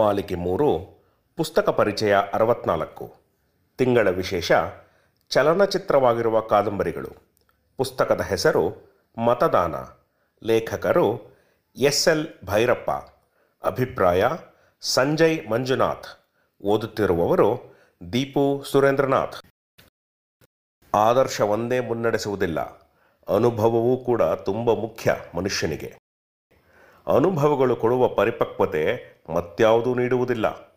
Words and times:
ಮಾಲಿಕೆ 0.00 0.34
ಮೂರು, 0.34 0.78
ಪುಸ್ತಕ 1.36 1.68
ಪರಿಚಯ 1.68 2.16
ಅರವತ್ನಾಲ್ಕು. 2.34 3.14
ತಿಂಗಳ 3.76 4.10
ವಿಶೇಷ, 4.10 4.52
ಚಲನಚಿತ್ರವಾಗಿರುವ 5.28 6.40
ಕಾದಂಬರಿಗಳು. 6.40 7.08
ಪುಸ್ತಕದ 7.76 8.20
ಹೆಸರು 8.20 8.90
ಮತದಾನ. 9.18 9.74
ಲೇಖಕರು 10.46 11.36
ಎಸ್ 11.76 12.08
ಎಲ್ 12.08 12.28
ಭೈರಪ್ಪ. 12.44 12.90
ಅಭಿಪ್ರಾಯ, 13.66 14.24
ಸಂಜಯ್ 14.80 15.50
ಮಂಜುನಾಥ್. 15.50 16.06
ಓದುತ್ತಿರುವವರು 16.62 17.76
ದೀಪು 18.12 18.64
ಸುರೇಂದ್ರನಾಥ್. 18.70 19.36
ಆದರ್ಶವನ್ನೇ 20.94 21.80
ಮುನ್ನಡೆಸುವುದಿಲ್ಲ. 21.80 22.60
ಅನುಭವವೂ 23.34 23.96
ಕೂಡ 23.96 24.22
ತುಂಬ 24.22 24.72
ಮುಖ್ಯ 24.72 25.16
ಮನುಷ್ಯನಿಗೆ. 25.34 25.99
ಅನುಭವಗಳು 27.06 27.76
ಕೊಡುವ 27.76 28.08
ಪರಿಪಕ್ವತೆ 28.08 29.10
ಮತ್ಯಾವುದೂ 29.34 29.94
ನೀಡುವುದಿಲ್ಲ. 29.94 30.70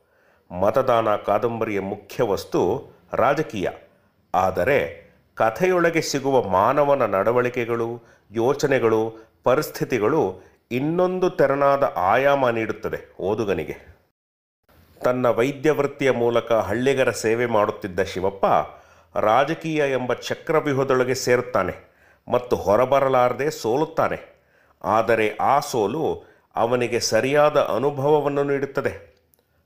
ಮತದಾನ 0.52 1.16
ಕಾದಂಬರಿಯ 1.16 1.80
ಮುಖ್ಯ 1.80 2.23
ವಸ್ತು 2.23 2.90
ರಾಜಕೀಯ. 3.13 3.70
ಆದರೆ 4.36 5.04
ಕಥೆಯೊಳಗೆ 5.36 6.02
ಸಿಗುವ 6.02 6.44
ಮಾನವನ 6.44 7.05
ನಡವಳಿಕೆಗಳು, 7.05 8.04
ಯೋಚನೆಗಳು, 8.32 9.30
ಪರಿಸ್ಥಿತಿಗಳು 9.44 10.41
ಇನ್ನೊಂದು 10.72 11.30
ತೆರನಾದ 11.30 11.94
ಆಯಾಮ 11.96 12.49
ನೀಡುತ್ತದೆ 12.49 13.16
ಓದುಗನಿಗೆ. 13.20 13.94
ತನ್ನ 15.04 15.27
ವೈದ್ಯ 15.27 15.71
ವೃತ್ತಿಯ 15.71 16.12
ಮೂಲಕ 16.12 16.52
ಹಳ್ಳಿಗರ 16.52 17.12
ಸೇವೆ 17.12 17.46
ಮಾಡುತ್ತಿದ್ದ 17.46 18.04
ಶಿವಪ್ಪ 18.04 18.46
ರಾಜಕೀಯ 19.18 19.84
ಎಂಬ 19.91 20.13
ಚಕ್ರವ್ಯೂಹದೊಳಗೆ 20.13 21.16
ಸೇರುತ್ತಾನೆ 21.16 21.94
ಮತ್ತು 22.32 22.55
ಹೊರಬರಲಾರದೆ 22.55 23.51
ಸೋಲುತ್ತಾನೆ. 23.51 24.32
ಆದರೆ 24.85 25.37
ಆ 25.41 25.59
ಸೋಲು 25.59 26.23
ಅವನಿಗೆ 26.55 26.99
ಸರಿಯಾದ 26.99 27.57
ಅನುಭವವನ್ನು 27.57 28.43
ನೀಡುತ್ತದೆ. 28.43 29.13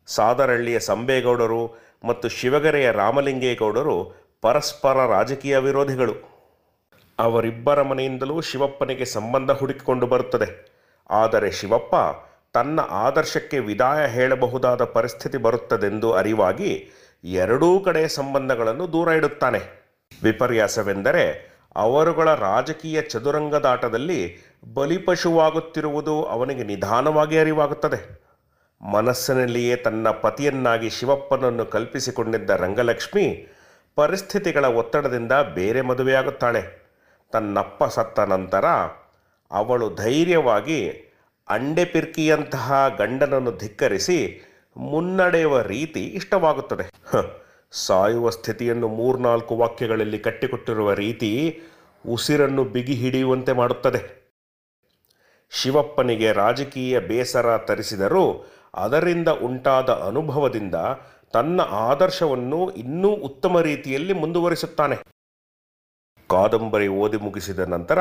ಸಾದರಳ್ಳಿಯ 0.07 0.79
ಸಂಬೇಗೌಡರು 0.79 1.75
ಮತ್ತು 2.03 2.27
ಶಿವಗೆರೆಯ 2.27 2.91
ರಾಮಲಿಂಗೇಗೌಡರು 2.91 4.27
ಪರಸ್ಪರ 4.41 5.07
ರಾಜಕೀಯ 5.07 5.57
ವಿರೋಧಿಗಳು. 5.57 6.38
ಅವರಿಬ್ಬರ 7.19 7.81
ಮನೆಯಿಂದಲೂ 7.81 8.41
ಶಿವಪ್ಪನಿಗೆ 8.41 9.05
ಸಂಬಂಧ 9.05 9.51
ಹುಡುಕಿಕೊಂಡು 9.51 10.07
ಬರುತ್ತದೆ. 10.07 10.77
ಆದರೆ 11.09 11.51
ಶಿವಪ್ಪ 11.51 11.95
ತನ್ನ 12.53 12.79
ಆದರ್ಶಕ್ಕೆ 12.79 13.59
ವಿದಾಯ 13.59 14.07
ಹೇಳಬಹುದಾದ 14.07 14.83
ಪರಿಸ್ಥಿತಿ 14.83 15.38
ಬರುತ್ತದೆಂದು 15.38 16.13
ಅರಿವಾಗಿ 16.13 16.89
ಎರಡೂ 17.23 17.79
ಕಡೆಯ 17.79 18.07
ಸಂಬಂಧಗಳನ್ನು 18.07 18.93
ದೂರ 18.93 19.07
ಇಡುತ್ತಾನೆ. 19.07 19.88
ವಿಪರ್ಯಾಸವೆಂದರೆ 20.23 21.47
ಅವರುಗಳ 21.83 22.30
ರಾಜಕೀಯ 22.36 23.02
ಚದುರಂಗದಾಟದಲ್ಲಿ 23.02 24.20
ಬಲಿಪಶುವಾಗುತ್ತಿರುವುದು 24.73 26.16
ಅವನಿಗೆ 26.23 26.64
ನಿಧಾನವಾಗಿ 26.64 27.38
ಅರಿವಾಗುತ್ತದೆ. 27.39 28.00
ಮನಸ್ಸಿನಲ್ಲಿಯೇ 28.81 29.75
ತನ್ನ 29.75 30.09
ಪತಿಯನ್ನಾಗಿ 30.23 30.89
ಶಿವಪ್ಪನನ್ನು 30.89 31.66
ಕಲ್ಪಿಸಿಕೊಂಡಿದ್ದ 31.66 32.50
ರಂಗಲಕ್ಷ್ಮಿ 32.50 33.25
ಪರಿಸ್ಥಿತಿಗಳ 33.97 34.66
ಒತ್ತಡದಿಂದ 34.81 35.31
ಬೇರೆ 35.56 35.81
ಮದುವೆಯಾಗುತ್ತಾಳೆ. 35.81 36.61
ತನ್ನಪ್ಪ 37.34 37.84
ಸತ್ತ 37.95 38.19
ನಂತರ 38.19 38.66
ಅವಳು 39.52 39.95
ಧೈರ್ಯವಾಗಿ 39.95 40.80
ಅಂಡೆ 41.50 41.86
ಪಿರ್ಕಿಯಂತಹ 41.86 42.95
ಗಂಡನನ್ನು 42.97 43.52
ಧಿಕ್ಕರಿಸಿ 43.58 44.19
ಮುನ್ನಡೆಯುವ 44.78 45.62
ರೀತಿ 45.62 46.03
ಇಷ್ಟವಾಗುತ್ತದೆ. 46.19 46.86
ಸಾಯುವ 47.71 48.29
ಸ್ಥಿತಿಯನ್ನು 48.29 48.87
ಮೂರ್ನಾಲ್ಕು 48.87 49.57
ವಾಕ್ಯಗಳಲ್ಲಿ 49.57 50.19
ಕಟ್ಟಿಕೊಟ್ಟಿರುವ 50.19 50.93
ರೀತಿ 50.93 51.61
ಉಸಿರನ್ನು 52.09 52.63
ಬಿಗಿ 52.63 52.93
ಹಿಡಿಯುವಂತೆ 52.93 53.51
ಮಾಡುತ್ತದೆ. 53.51 54.31
ಶಿವಪ್ಪನಿಗೆ 55.49 56.31
ರಾಜಕೀಯ 56.31 56.99
ಬೇಸರ 56.99 57.57
ತರಿಸಿದರೂ 57.57 58.45
ಅದರಿಂದ 58.75 59.27
ಉಂಟಾದ 59.27 59.89
ಅನುಭವದಿಂದ 59.89 60.75
ತನ್ನ 61.33 61.61
ಆದರ್ಶವನ್ನು 61.61 62.69
ಇನ್ನೂ 62.72 63.09
ಉತ್ತಮ 63.09 63.59
ರೀತಿಯಲ್ಲಿ 63.59 64.13
ಮುಂದುವರಿಸುತ್ತಾನೆ. 64.13 64.95
ಕಾದಂಬರಿ 66.29 66.88
ಓದಿ 66.88 67.17
ಮುಗಿಸಿದ 67.17 67.59
ನಂತರ 67.59 68.00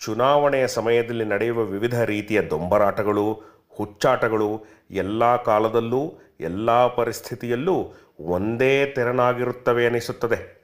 ಚುನಾವಣೆಯ 0.00 0.68
ಸಮಯದಲ್ಲಿ 0.68 1.24
ನಡೆಯುವ 1.24 1.62
ವಿವಿಧ 1.62 2.02
ರೀತಿಯ 2.02 2.42
ದೊಂಬರಾಟಗಳು 2.42 3.57
ಹುಚ್ಚಾಟಗಳು 3.78 4.64
ಎಲ್ಲ 4.90 5.42
ಕಾಲದಲ್ಲೂ, 5.42 6.14
ಎಲ್ಲ 6.40 6.86
ಪರಿಸ್ಥಿತಿಯಲ್ಲೂ 6.86 7.92
ಒಂದೇ 8.20 8.86
ತೆರನಾಗಿರುತ್ತವೆ 8.86 9.86
ಅನಿಸುತ್ತದೆ. 9.86 10.58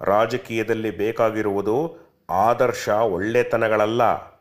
ರಾಜಕೀಯದಲ್ಲಿ 0.00 0.90
ಬೇಕಾಗಿರುವುದು 0.90 1.96
ಆದರ್ಶ 2.30 2.88
ಒಳ್ಳೆತನಗಳಲ್ಲ. 2.88 4.32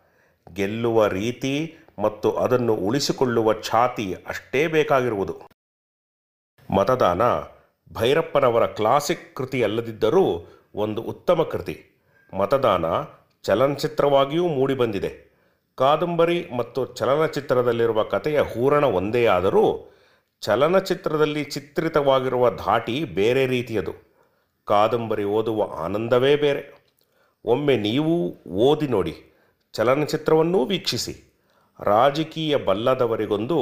ಗೆಲ್ಲುವ 0.54 1.08
ರೀತಿ 1.08 1.78
ಮತ್ತು 2.00 2.32
ಅದನ್ನು 2.32 2.74
ಉಳಿಸಿಕೊಳ್ಳುವ 2.74 3.54
ಛಾತಿ 3.54 4.14
ಅಷ್ಟೇ 4.28 4.68
ಬೇಕಾಗಿರುವುದು. 4.68 5.36
ಮತದಾನ 6.76 7.22
ಭೈರಪ್ಪನವರ 7.94 8.66
ಕ್ಲಾಸಿಕ್ 8.68 9.36
ಕೃತಿ 9.36 9.64
ಅಲ್ಲದಿದ್ದರೂ 9.64 10.52
ಒಂದು 10.76 11.02
ಉತ್ತಮ 11.02 11.44
ಕೃತಿ. 11.44 11.86
ಮತದಾನ 12.40 12.86
ಚಲನಚಿತ್ರವಾಗಿಯೂ 13.44 14.48
ಮೂಡಿಬಂದಿದೆ. 14.48 15.31
ಕಾದಂಬರಿ 15.82 16.50
ಮತ್ತು 16.58 16.86
ಚಲನಚಿತ್ರದಲ್ಲಿರುವ 16.86 18.04
ಕಥೆಯ 18.04 18.42
ಹೂರಣ 18.42 18.84
ಒಂದೇ 18.84 19.26
ಆದರೂ 19.26 19.92
ಚಲನಚಿತ್ರದಲ್ಲಿ 20.42 21.44
ಚಿತ್ರಿತವಾಗಿರುವ 21.44 22.50
ಧಾಟಿ 22.56 23.04
ಬೇರೆ 23.04 23.46
ರೀತಿಯದು. 23.46 23.94
ಕಾದಂಬರಿ 24.66 25.24
ಓದುವ 25.24 25.64
ಆನಂದವೇ 25.76 26.36
ಬೇರೆ. 26.36 26.64
ಒಮ್ಮೆ 27.46 27.78
ನೀವು 27.78 28.36
ಓದಿ 28.48 28.88
ನೋಡಿ, 28.88 29.16
ಚಲನಚಿತ್ರವನ್ನೂ 29.74 30.66
ವೀಕ್ಷಿಸಿ. 30.66 31.16
ರಾಜಕೀಯ 31.80 32.58
ಬಲ್ಲದವರಿಗೊಂದು 32.58 33.58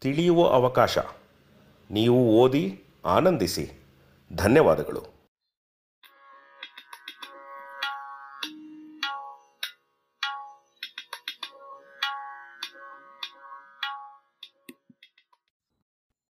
ತಿಳಿಯುವ 0.00 0.48
ಅವಕಾಶ. 0.48 0.98
ನೀವು 1.90 2.20
ಓದಿ, 2.42 2.64
ಆನಂದಿಸಿ. 3.04 3.66
ಧನ್ಯವಾದಗಳು. 4.36 5.19